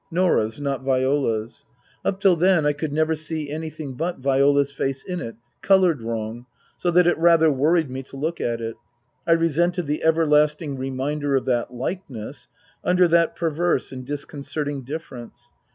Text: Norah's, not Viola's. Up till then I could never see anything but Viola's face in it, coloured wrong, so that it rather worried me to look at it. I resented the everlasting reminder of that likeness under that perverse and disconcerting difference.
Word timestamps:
Norah's, 0.09 0.59
not 0.59 0.81
Viola's. 0.81 1.63
Up 2.03 2.19
till 2.19 2.35
then 2.35 2.65
I 2.65 2.73
could 2.73 2.91
never 2.91 3.13
see 3.13 3.51
anything 3.51 3.93
but 3.93 4.17
Viola's 4.17 4.71
face 4.71 5.03
in 5.03 5.19
it, 5.19 5.35
coloured 5.61 6.01
wrong, 6.01 6.47
so 6.75 6.89
that 6.89 7.05
it 7.05 7.15
rather 7.19 7.51
worried 7.51 7.91
me 7.91 8.01
to 8.01 8.17
look 8.17 8.41
at 8.41 8.61
it. 8.61 8.77
I 9.27 9.33
resented 9.33 9.85
the 9.85 10.03
everlasting 10.03 10.75
reminder 10.75 11.35
of 11.35 11.45
that 11.45 11.71
likeness 11.71 12.47
under 12.83 13.07
that 13.09 13.35
perverse 13.35 13.91
and 13.91 14.03
disconcerting 14.03 14.81
difference. 14.81 15.51